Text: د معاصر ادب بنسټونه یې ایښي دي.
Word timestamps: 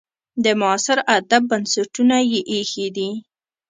د 0.43 0.45
معاصر 0.59 0.97
ادب 1.17 1.41
بنسټونه 1.49 2.17
یې 2.31 2.39
ایښي 2.51 2.87
دي. 2.97 3.09